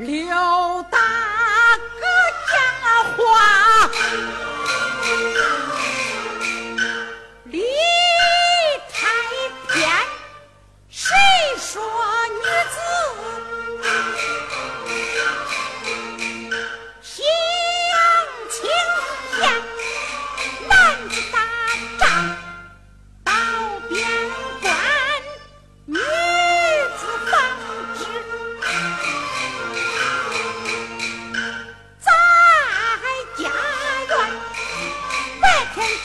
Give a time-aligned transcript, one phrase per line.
[0.00, 0.59] 留。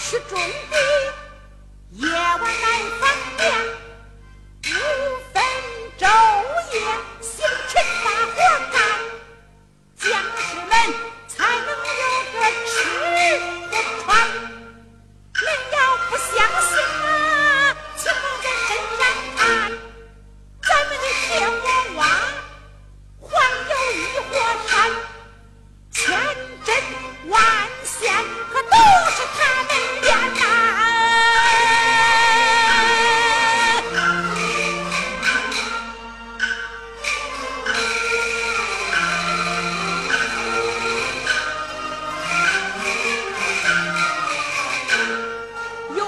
[0.08, 0.75] 是准备。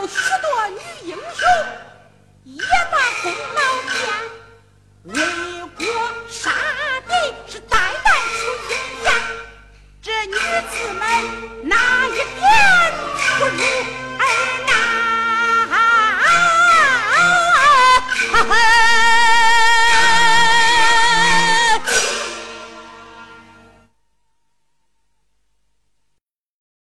[0.08, 1.46] 许多女英雄，
[2.46, 3.60] 也把功劳
[3.92, 3.94] 添。
[5.04, 5.14] 为
[5.76, 5.86] 国
[6.30, 6.52] 杀
[7.08, 7.12] 敌
[7.46, 8.74] 是代代出英，
[10.02, 11.02] 这女子们
[11.68, 11.76] 哪
[12.08, 12.42] 一点
[13.38, 14.07] 不如？